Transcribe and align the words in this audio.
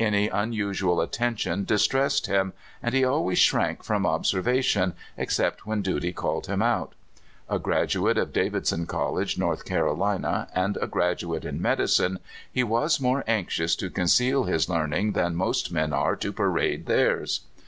An}^ 0.00 0.28
unusual 0.32 1.00
attention 1.00 1.62
distressed 1.64 2.26
him, 2.26 2.54
and 2.82 2.92
he 2.92 3.02
alwa3^s 3.02 3.36
shrank 3.36 3.82
from 3.84 4.04
obser 4.04 4.42
vation, 4.42 4.94
except 5.16 5.64
when 5.64 5.80
duty 5.80 6.12
called 6.12 6.48
him 6.48 6.60
out. 6.60 6.94
A 7.48 7.60
grad 7.60 7.90
uate 7.90 8.20
of 8.20 8.32
Davidson 8.32 8.86
College, 8.86 9.38
North 9.38 9.64
Carolina, 9.64 10.48
and 10.52 10.76
a 10.82 10.88
graduate 10.88 11.44
in 11.44 11.62
medicine, 11.62 12.18
he 12.52 12.64
was 12.64 13.00
more 13.00 13.22
anxious 13.28 13.76
to 13.76 13.88
con 13.88 14.06
ceal 14.06 14.48
his 14.48 14.68
learning 14.68 15.12
than 15.12 15.36
most 15.36 15.70
men 15.70 15.92
are 15.92 16.16
to 16.16 16.32
parade 16.32 16.86
theirs. 16.86 17.42